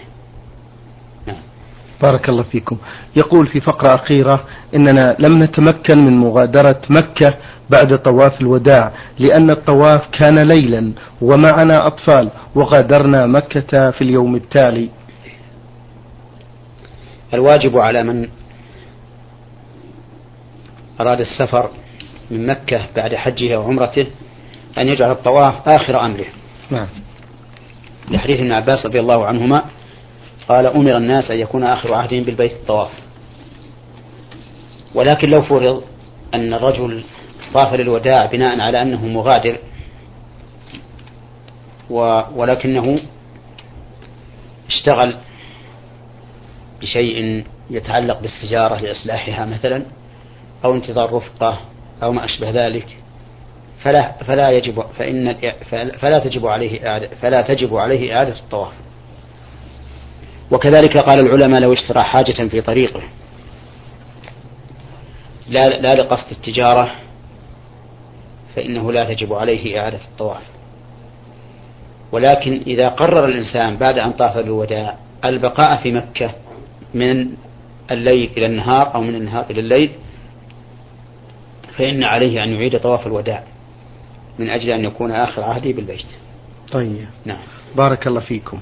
بارك 2.02 2.28
الله 2.28 2.42
فيكم. 2.42 2.76
يقول 3.16 3.46
في 3.46 3.60
فقرة 3.60 3.94
أخيرة 3.94 4.44
إننا 4.74 5.16
لم 5.18 5.38
نتمكن 5.38 5.98
من 5.98 6.12
مغادرة 6.12 6.80
مكة 6.90 7.34
بعد 7.70 7.98
طواف 8.02 8.40
الوداع 8.40 8.92
لأن 9.18 9.50
الطواف 9.50 10.08
كان 10.20 10.38
ليلا 10.38 10.92
ومعنا 11.20 11.78
أطفال 11.86 12.30
وغادرنا 12.54 13.26
مكة 13.26 13.90
في 13.90 14.02
اليوم 14.02 14.36
التالي. 14.36 14.88
الواجب 17.34 17.78
على 17.78 18.02
من 18.02 18.28
أراد 21.00 21.20
السفر 21.20 21.70
من 22.30 22.46
مكة 22.46 22.86
بعد 22.96 23.14
حجه 23.14 23.54
أو 23.54 23.62
عمرته 23.62 24.06
أن 24.78 24.88
يجعل 24.88 25.10
الطواف 25.10 25.68
آخر 25.68 26.00
أمره. 26.06 26.26
نعم. 26.70 26.86
لحديث 28.10 28.40
ابن 28.40 28.52
عباس 28.52 28.86
رضي 28.86 29.00
الله 29.00 29.26
عنهما 29.26 29.64
قال 30.48 30.66
أمر 30.66 30.96
الناس 30.96 31.30
أن 31.30 31.38
يكون 31.38 31.64
آخر 31.64 31.94
عهدهم 31.94 32.22
بالبيت 32.22 32.52
الطواف. 32.52 32.90
ولكن 34.94 35.30
لو 35.30 35.42
فرض 35.42 35.84
أن 36.34 36.54
الرجل 36.54 37.04
طاف 37.54 37.74
للوداع 37.74 38.26
بناء 38.26 38.60
على 38.60 38.82
أنه 38.82 39.06
مغادر 39.06 39.58
ولكنه 42.34 43.00
اشتغل 44.68 45.16
بشيء 46.80 47.44
يتعلق 47.70 48.20
بالسجارة 48.20 48.80
لإصلاحها 48.80 49.44
مثلا 49.44 49.84
أو 50.64 50.74
انتظار 50.74 51.12
رفقة 51.12 51.60
أو 52.02 52.12
ما 52.12 52.24
أشبه 52.24 52.50
ذلك 52.50 52.96
فلا 53.82 54.12
فلا 54.12 54.50
يجب 54.50 54.84
فإن 54.98 55.34
فلا 55.98 56.18
تجب 56.18 56.46
عليه 56.46 56.80
فلا 57.20 57.42
تجب 57.42 57.76
عليه 57.76 58.16
إعادة 58.16 58.38
الطواف. 58.38 58.72
وكذلك 60.52 60.98
قال 60.98 61.20
العلماء 61.20 61.60
لو 61.60 61.72
اشترى 61.72 62.02
حاجة 62.02 62.48
في 62.48 62.60
طريقه. 62.60 63.02
لا 65.48 65.68
لا 65.68 65.94
لقصد 65.94 66.30
التجارة 66.30 66.90
فإنه 68.56 68.92
لا 68.92 69.14
تجب 69.14 69.32
عليه 69.32 69.80
إعادة 69.80 70.00
الطواف. 70.12 70.42
ولكن 72.12 72.62
إذا 72.66 72.88
قرر 72.88 73.24
الإنسان 73.24 73.76
بعد 73.76 73.98
أن 73.98 74.12
طاف 74.12 74.36
الوداع 74.36 74.96
البقاء 75.24 75.82
في 75.82 75.90
مكة 75.90 76.30
من 76.94 77.28
الليل 77.90 78.30
إلى 78.36 78.46
النهار 78.46 78.94
أو 78.94 79.00
من 79.00 79.14
النهار 79.14 79.46
إلى 79.50 79.60
الليل 79.60 79.90
فإن 81.76 82.04
عليه 82.04 82.44
أن 82.44 82.48
يعيد 82.48 82.80
طواف 82.80 83.06
الوداع 83.06 83.44
من 84.38 84.50
أجل 84.50 84.70
أن 84.70 84.84
يكون 84.84 85.12
آخر 85.12 85.42
عهده 85.42 85.72
بالبيت. 85.72 86.06
طيب. 86.72 87.06
نعم. 87.24 87.38
بارك 87.76 88.06
الله 88.06 88.20
فيكم. 88.20 88.60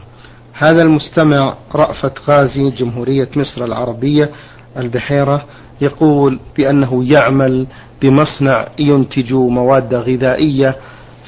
هذا 0.61 0.83
المستمع 0.83 1.55
رأفت 1.75 2.31
غازي 2.31 2.71
جمهورية 2.71 3.29
مصر 3.37 3.65
العربية 3.65 4.31
البحيرة 4.77 5.45
يقول 5.81 6.41
بأنه 6.57 7.05
يعمل 7.13 7.67
بمصنع 8.03 8.69
ينتج 8.79 9.33
مواد 9.33 9.95
غذائية 9.95 10.77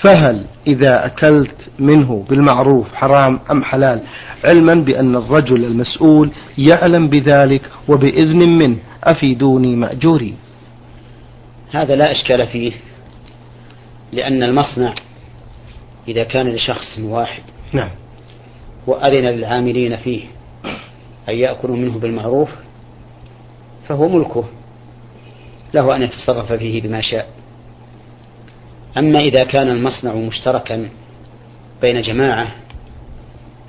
فهل 0.05 0.45
إذا 0.67 1.07
أكلت 1.07 1.69
منه 1.79 2.25
بالمعروف 2.31 2.95
حرام 2.95 3.41
أم 3.51 3.65
حلال؟ 3.65 4.01
علما 4.45 4.75
بأن 4.75 5.17
الرجل 5.17 5.65
المسؤول 5.65 6.31
يعلم 6.59 7.09
بذلك 7.09 7.63
وبإذن 7.89 8.49
منه. 8.59 8.77
أفيدوني 9.05 9.77
مأجوري. 9.77 10.35
هذا 11.73 11.97
لا 11.97 12.13
إشكال 12.13 12.47
فيه 12.47 12.73
لأن 14.13 14.43
المصنع 14.43 14.95
إذا 16.09 16.25
كان 16.25 16.49
لشخص 16.49 16.99
واحد 16.99 17.43
نعم. 17.73 18.02
وأذن 18.87 19.25
للعاملين 19.25 19.97
فيه 19.97 20.23
أن 21.29 21.35
يأكلوا 21.35 21.77
منه 21.77 21.99
بالمعروف 21.99 22.51
فهو 23.89 24.09
ملكه 24.09 24.45
له 25.75 25.97
أن 25.97 26.03
يتصرف 26.03 26.53
فيه 26.53 26.83
بما 26.83 27.01
شاء. 27.01 27.29
أما 28.99 29.19
إذا 29.19 29.45
كان 29.45 29.69
المصنع 29.69 30.15
مشتركا 30.15 30.89
بين 31.83 32.01
جماعة 32.01 32.55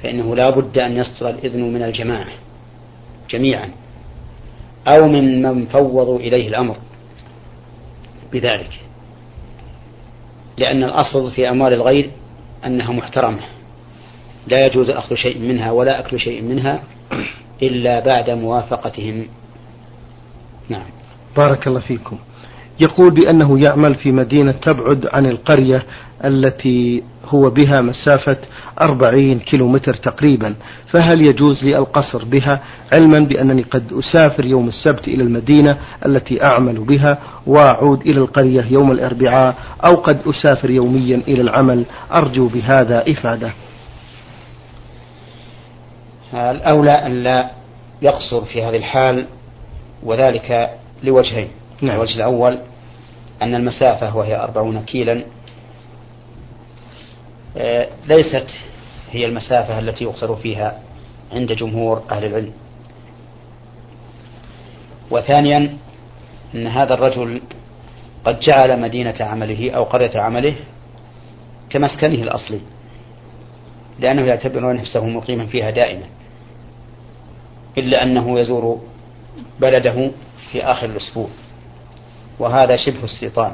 فإنه 0.03 0.35
لا 0.35 0.49
بد 0.49 0.77
أن 0.77 0.91
يصدر 0.91 1.29
الإذن 1.29 1.73
من 1.73 1.83
الجماعة 1.83 2.27
جميعا 3.29 3.69
أو 4.87 5.07
من 5.07 5.41
من 5.41 5.65
فوضوا 5.65 6.19
إليه 6.19 6.47
الأمر 6.47 6.75
بذلك 8.31 8.79
لأن 10.57 10.83
الأصل 10.83 11.31
في 11.31 11.49
أموال 11.49 11.73
الغير 11.73 12.11
أنها 12.65 12.91
محترمة. 12.91 13.39
لا 14.47 14.65
يجوز 14.65 14.89
أخذ 14.89 15.15
شيء 15.15 15.39
منها 15.39 15.71
ولا 15.71 15.99
أكل 15.99 16.19
شيء 16.19 16.41
منها 16.41 16.83
إلا 17.61 17.99
بعد 17.99 18.29
موافقتهم. 18.29 19.25
نعم. 20.69 20.85
بارك 21.37 21.67
الله 21.67 21.79
فيكم. 21.79 22.17
يقول 22.81 23.13
بأنه 23.13 23.59
يعمل 23.65 23.95
في 23.95 24.11
مدينة 24.11 24.51
تبعد 24.51 25.07
عن 25.13 25.25
القرية 25.25 25.83
التي 26.25 27.03
هو 27.25 27.49
بها 27.49 27.81
مسافة 27.81 28.37
أربعين 28.81 29.39
كيلومتر 29.39 29.93
تقريبا. 29.93 30.55
فهل 30.87 31.21
يجوز 31.21 31.63
لي 31.63 31.77
القصر 31.77 32.25
بها 32.25 32.63
علما 32.93 33.19
بأنني 33.19 33.61
قد 33.61 33.93
أسافر 33.93 34.45
يوم 34.45 34.67
السبت 34.67 35.07
إلى 35.07 35.23
المدينة 35.23 35.71
التي 36.05 36.45
أعمل 36.45 36.79
بها 36.79 37.17
وأعود 37.47 38.01
إلى 38.01 38.19
القرية 38.19 38.65
يوم 38.71 38.91
الأربعاء 38.91 39.55
أو 39.85 39.93
قد 39.93 40.21
أسافر 40.27 40.69
يوميا 40.69 41.21
إلى 41.27 41.41
العمل؟ 41.41 41.85
أرجو 42.15 42.47
بهذا 42.47 43.03
إفادة. 43.11 43.53
الأولى 46.33 46.91
أن 46.91 47.23
لا 47.23 47.49
يقصر 48.01 48.45
في 48.45 48.63
هذه 48.63 48.77
الحال 48.77 49.25
وذلك 50.03 50.77
لوجهين. 51.03 51.47
نعم. 51.81 51.95
الوجه 51.95 52.15
الأول 52.15 52.59
أن 53.41 53.55
المسافة 53.55 54.17
وهي 54.17 54.35
أربعون 54.35 54.81
كيلا 54.81 55.23
آه، 57.57 57.87
ليست 58.07 58.47
هي 59.11 59.25
المسافة 59.25 59.79
التي 59.79 60.03
يقصر 60.03 60.35
فيها 60.35 60.79
عند 61.31 61.51
جمهور 61.51 62.03
أهل 62.11 62.25
العلم. 62.25 62.51
وثانيا 65.11 65.77
أن 66.55 66.67
هذا 66.67 66.93
الرجل 66.93 67.41
قد 68.25 68.39
جعل 68.39 68.79
مدينة 68.81 69.15
عمله 69.19 69.71
أو 69.71 69.83
قرية 69.83 70.19
عمله 70.19 70.55
كمسكنه 71.69 72.23
الأصلي 72.23 72.59
لأنه 73.99 74.21
يعتبر 74.21 74.73
نفسه 74.73 75.05
مقيما 75.05 75.45
فيها 75.45 75.69
دائما. 75.69 76.05
إلا 77.77 78.03
أنه 78.03 78.39
يزور 78.39 78.81
بلده 79.61 80.11
في 80.51 80.63
آخر 80.63 80.85
الأسبوع. 80.85 81.27
وهذا 82.39 82.75
شبه 82.75 83.05
استيطان 83.05 83.51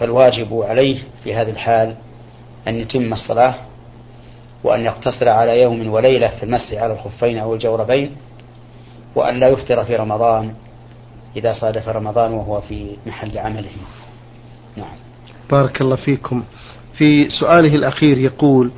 فالواجب 0.00 0.62
عليه 0.62 0.98
في 1.24 1.34
هذه 1.34 1.50
الحال 1.50 1.94
أن 2.68 2.74
يتم 2.74 3.12
الصلاة 3.12 3.54
وأن 4.64 4.80
يقتصر 4.80 5.28
على 5.28 5.62
يوم 5.62 5.88
وليلة 5.90 6.28
في 6.28 6.42
المسح 6.42 6.72
على 6.72 6.92
الخفين 6.92 7.38
أو 7.38 7.54
الجوربين 7.54 8.16
وأن 9.14 9.40
لا 9.40 9.48
يفطر 9.48 9.84
في 9.84 9.96
رمضان 9.96 10.54
إذا 11.36 11.52
صادف 11.52 11.88
رمضان 11.88 12.32
وهو 12.32 12.60
في 12.60 12.96
محل 13.06 13.38
عمله. 13.38 13.70
نعم. 14.76 14.96
بارك 15.50 15.80
الله 15.80 15.96
فيكم. 15.96 16.44
في 16.94 17.30
سؤاله 17.30 17.74
الأخير 17.74 18.18
يقول 18.18 18.70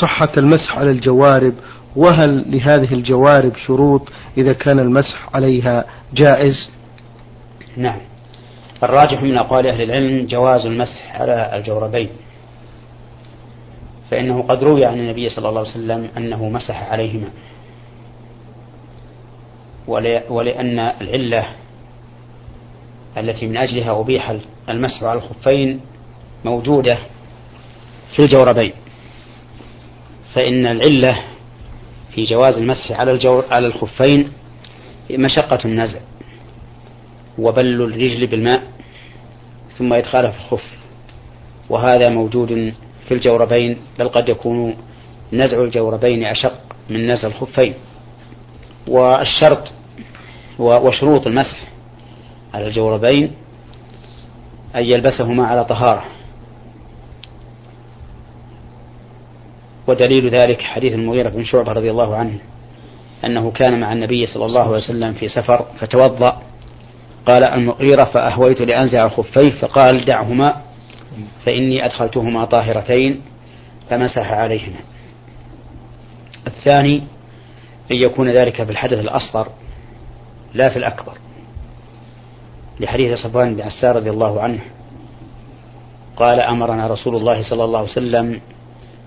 صحة 0.00 0.32
المسح 0.36 0.78
على 0.78 0.90
الجوارب 0.90 1.54
وهل 1.98 2.44
لهذه 2.46 2.94
الجوارب 2.94 3.56
شروط 3.66 4.08
إذا 4.36 4.52
كان 4.52 4.78
المسح 4.78 5.28
عليها 5.34 5.84
جائز؟ 6.14 6.70
نعم. 7.76 7.98
الراجح 8.82 9.22
من 9.22 9.38
أقوال 9.38 9.66
أهل 9.66 9.82
العلم 9.82 10.26
جواز 10.26 10.66
المسح 10.66 11.20
على 11.20 11.56
الجوربين. 11.56 12.08
فإنه 14.10 14.42
قد 14.42 14.64
روي 14.64 14.84
عن 14.86 14.98
النبي 14.98 15.28
صلى 15.28 15.48
الله 15.48 15.60
عليه 15.60 15.70
وسلم 15.70 16.08
أنه 16.16 16.48
مسح 16.48 16.92
عليهما. 16.92 17.28
ولأن 20.30 20.78
العلة 20.78 21.46
التي 23.16 23.46
من 23.46 23.56
أجلها 23.56 24.00
أبيح 24.00 24.34
المسح 24.68 25.02
على 25.02 25.18
الخفين 25.18 25.80
موجودة 26.44 26.98
في 28.16 28.22
الجوربين. 28.22 28.72
فإن 30.34 30.66
العلة 30.66 31.18
في 32.18 32.24
جواز 32.24 32.54
المسح 32.54 32.92
على 32.92 33.12
الجور 33.12 33.44
على 33.50 33.66
الخفين 33.66 34.32
مشقة 35.10 35.58
النزع 35.64 35.98
وبل 37.38 37.82
الرجل 37.82 38.26
بالماء 38.26 38.62
ثم 39.78 39.92
إدخاله 39.92 40.30
في 40.30 40.36
الخف. 40.38 40.64
وهذا 41.70 42.08
موجود 42.08 42.74
في 43.08 43.14
الجوربين 43.14 43.78
بل 43.98 44.08
قد 44.08 44.28
يكون 44.28 44.76
نزع 45.32 45.62
الجوربين 45.64 46.24
أشق 46.24 46.60
من 46.90 47.10
نزع 47.10 47.28
الخفين. 47.28 47.74
والشرط 48.88 49.72
وشروط 50.58 51.26
المسح 51.26 51.62
على 52.54 52.66
الجوربين 52.66 53.32
أن 54.76 54.84
يلبسهما 54.84 55.46
على 55.46 55.64
طهارة. 55.64 56.04
ودليل 59.88 60.28
ذلك 60.28 60.62
حديث 60.62 60.92
المغيرة 60.92 61.28
بن 61.28 61.44
شعبة 61.44 61.72
رضي 61.72 61.90
الله 61.90 62.16
عنه 62.16 62.38
أنه 63.24 63.50
كان 63.50 63.80
مع 63.80 63.92
النبي 63.92 64.26
صلى 64.26 64.46
الله 64.46 64.62
عليه 64.62 64.76
وسلم 64.76 65.12
في 65.12 65.28
سفر 65.28 65.66
فتوضأ 65.80 66.42
قال 67.26 67.44
المغيرة 67.44 68.04
فأهويت 68.04 68.60
لأنزع 68.60 69.08
خفيه 69.08 69.60
فقال 69.60 70.04
دعهما 70.04 70.62
فإني 71.46 71.84
أدخلتهما 71.84 72.44
طاهرتين 72.44 73.20
فمسح 73.90 74.32
عليهما. 74.32 74.80
الثاني 76.46 77.02
أن 77.90 77.96
يكون 77.96 78.30
ذلك 78.30 78.62
في 78.64 78.70
الحدث 78.70 78.98
الأصغر 78.98 79.48
لا 80.54 80.68
في 80.68 80.76
الأكبر 80.78 81.12
لحديث 82.80 83.18
صفوان 83.18 83.54
بن 83.54 83.60
عسار 83.60 83.96
رضي 83.96 84.10
الله 84.10 84.40
عنه 84.40 84.60
قال 86.16 86.40
أمرنا 86.40 86.86
رسول 86.86 87.16
الله 87.16 87.50
صلى 87.50 87.64
الله 87.64 87.78
عليه 87.78 87.90
وسلم 87.90 88.40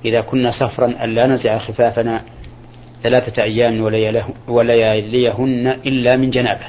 إذا 0.05 0.21
كنا 0.21 0.51
سفرا 0.51 1.03
ألا 1.03 1.27
نزع 1.27 1.57
خفافنا 1.57 2.23
ثلاثة 3.03 3.43
أيام 3.43 3.81
ولياليهن 4.47 5.67
إلا 5.67 6.17
من 6.17 6.29
جنابة 6.29 6.67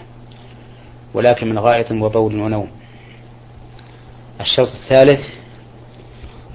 ولكن 1.15 1.49
من 1.49 1.59
غائط 1.59 1.93
وبول 1.93 2.41
ونوم. 2.41 2.69
الشرط 4.41 4.69
الثالث 4.69 5.21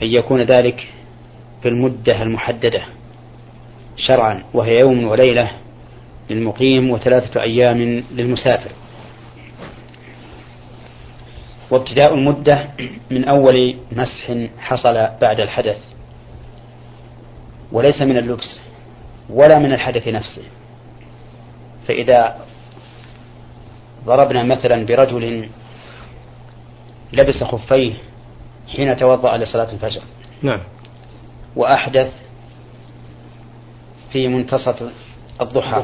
أن 0.04 0.08
يكون 0.08 0.42
ذلك 0.42 0.88
في 1.62 1.68
المدة 1.70 2.22
المحددة 2.22 2.86
شرعا 3.98 4.44
وهي 4.54 4.80
يوم 4.80 5.08
وليلة 5.08 5.52
للمقيم 6.30 6.92
وثلاثة 6.92 7.42
أيام 7.42 8.04
للمسافر. 8.12 8.72
وابتداء 11.72 12.14
المدة 12.14 12.68
من 13.12 13.26
أول 13.26 13.76
مسح 13.92 14.32
حصل 14.60 14.94
بعد 15.22 15.40
الحدث. 15.40 15.97
وليس 17.72 18.02
من 18.02 18.18
اللبس 18.18 18.60
ولا 19.30 19.60
من 19.60 19.74
الحدث 19.74 20.08
نفسه. 20.08 20.44
فإذا 21.88 22.38
ضربنا 24.06 24.44
مثلا 24.44 24.86
برجل 24.86 25.50
لبس 27.14 27.44
خفيه 27.44 27.94
حين 28.76 28.98
توضأ 28.98 29.38
لصلاة 29.38 29.72
الفجر. 29.72 30.02
نعم. 30.42 30.62
وأحدث 31.56 32.14
في 34.12 34.28
منتصف 34.28 34.92
الضحى. 35.42 35.84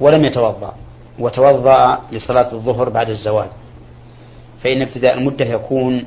ولم 0.00 0.24
يتوضأ 0.24 0.74
وتوضأ 1.18 2.00
لصلاة 2.12 2.52
الظهر 2.52 2.88
بعد 2.88 3.08
الزوال. 3.08 3.48
فإن 4.62 4.82
ابتداء 4.82 5.18
المدة 5.18 5.44
يكون 5.44 6.04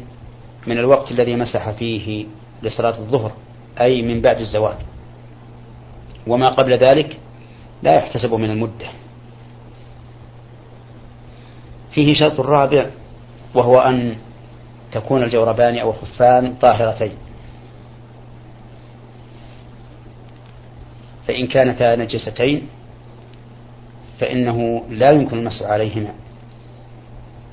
من 0.68 0.78
الوقت 0.78 1.12
الذي 1.12 1.36
مسح 1.36 1.72
فيه 1.72 2.26
لصلاة 2.64 2.98
الظهر. 2.98 3.32
أي 3.80 4.02
من 4.02 4.22
بعد 4.22 4.40
الزوال 4.40 4.76
وما 6.28 6.50
قبل 6.50 6.74
ذلك 6.74 7.18
لا 7.84 7.96
يحتسب 7.96 8.34
من 8.34 8.50
المدة. 8.50 8.88
فيه 11.92 12.14
شرط 12.14 12.40
رابع 12.40 12.86
وهو 13.56 13.76
أن 13.76 14.16
تكون 14.92 15.24
الجوربان 15.24 15.78
أو 15.78 15.90
الخفان 15.90 16.56
طاهرتين. 16.56 17.18
فإن 21.28 21.48
كانتا 21.48 21.96
نجستين 21.96 22.68
فإنه 24.20 24.84
لا 24.90 25.12
يمكن 25.12 25.38
المسح 25.38 25.66
عليهما. 25.66 26.14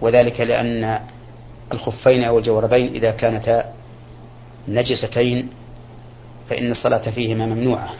وذلك 0.01 0.41
لأن 0.41 1.01
الخفين 1.73 2.25
أو 2.25 2.39
الجوربين 2.39 2.95
إذا 2.95 3.11
كانتا 3.11 3.65
نجستين 4.69 5.49
فإن 6.51 6.71
الصلاة 6.71 7.11
فيهما 7.11 7.47
ممنوعة. 7.47 7.91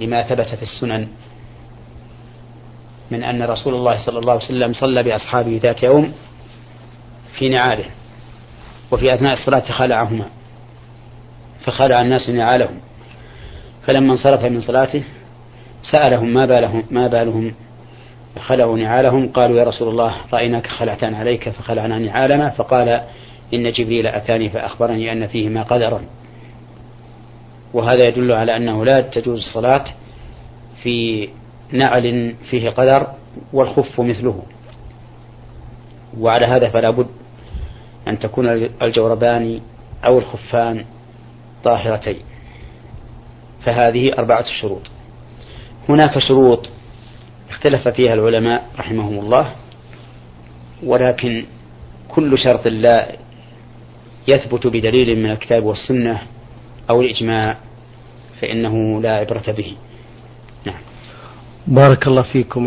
لما 0.00 0.22
ثبت 0.22 0.48
في 0.54 0.62
السنن 0.62 1.08
من 3.10 3.22
أن 3.22 3.42
رسول 3.42 3.74
الله 3.74 4.06
صلى 4.06 4.18
الله 4.18 4.32
عليه 4.32 4.44
وسلم 4.44 4.72
صلى 4.72 5.02
بأصحابه 5.02 5.60
ذات 5.62 5.82
يوم 5.82 6.12
في 7.38 7.48
نعاله 7.48 7.84
وفي 8.90 9.14
أثناء 9.14 9.32
الصلاة 9.32 9.72
خلعهما 9.72 10.24
فخلع 11.64 12.00
الناس 12.00 12.28
نعالهم. 12.28 12.80
فلما 13.86 14.12
انصرف 14.12 14.44
من 14.44 14.60
صلاته 14.60 15.02
سألهم 15.92 16.34
ما 16.34 16.46
بالهم 16.46 16.84
ما 16.90 17.08
بالهم؟ 17.08 17.54
خلعوا 18.38 18.78
نعالهم. 18.78 19.28
قالوا 19.28 19.58
يا 19.58 19.64
رسول 19.64 19.88
الله 19.88 20.14
رأيناك 20.32 20.66
خلعتان 20.66 21.14
عليك 21.14 21.48
فخلعنا 21.48 21.98
نعالنا. 21.98 22.50
فقال 22.50 22.88
إن 23.54 23.72
جبريل 23.72 24.06
أتاني 24.06 24.50
فأخبرني 24.50 25.12
أن 25.12 25.26
فيهما 25.26 25.62
قدرا. 25.62 26.02
وهذا 27.74 28.08
يدل 28.08 28.32
على 28.32 28.56
أنه 28.56 28.84
لا 28.84 29.00
تجوز 29.00 29.38
الصلاة 29.38 29.84
في 30.82 31.28
نعل 31.72 32.34
فيه 32.50 32.70
قدر 32.70 33.06
والخف 33.52 34.00
مثله. 34.00 34.42
وعلى 36.18 36.46
هذا 36.46 36.68
فلا 36.68 36.90
بد 36.90 37.06
أن 38.08 38.18
تكون 38.18 38.48
الجوربان 38.82 39.60
أو 40.04 40.18
الخفان 40.18 40.84
طاهرتين. 41.64 42.18
فهذه 43.64 44.12
أربعة 44.18 44.44
شروط. 44.60 44.82
هناك 45.88 46.18
شروط 46.18 46.68
اختلف 47.50 47.88
فيها 47.88 48.14
العلماء 48.14 48.66
رحمهم 48.78 49.18
الله 49.18 49.52
ولكن 50.82 51.44
كل 52.08 52.38
شرط 52.38 52.66
لا 52.66 53.16
يثبت 54.28 54.66
بدليل 54.66 55.18
من 55.22 55.30
الكتاب 55.30 55.64
والسنة 55.64 56.22
أو 56.90 57.00
الإجماع 57.00 57.56
فإنه 58.40 59.00
لا 59.02 59.16
عبرة 59.16 59.52
به. 59.52 59.76
نعم. 60.66 60.80
بارك 61.66 62.06
الله 62.06 62.22
فيكم. 62.22 62.66